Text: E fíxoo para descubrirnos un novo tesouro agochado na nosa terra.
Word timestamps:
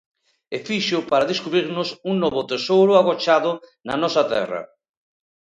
E 0.55 0.57
fíxoo 0.67 1.07
para 1.11 1.29
descubrirnos 1.31 1.89
un 2.09 2.15
novo 2.23 2.41
tesouro 2.51 2.93
agochado 2.95 3.51
na 3.87 3.95
nosa 4.01 4.23
terra. 4.33 4.61